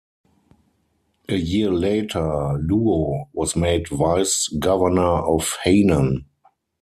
A 1.29 1.35
year 1.35 1.69
later, 1.71 2.19
Luo 2.57 3.27
was 3.33 3.55
made 3.55 3.87
Vice 3.89 4.47
Governor 4.47 5.19
of 5.27 5.57
Henan. 5.63 6.25